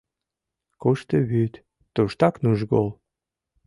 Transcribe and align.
Кушто 0.81 1.15
вӱд, 1.29 1.53
туштак 1.93 2.35
нужгол. 2.43 2.87